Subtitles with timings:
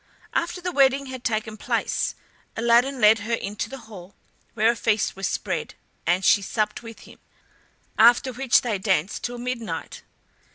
[0.33, 2.15] After the wedding had taken place,
[2.57, 4.15] Aladdin led her into the hall,
[4.55, 5.75] where a feast was spread,
[6.07, 7.19] and she supped with him,
[7.99, 10.01] after which they danced till midnight.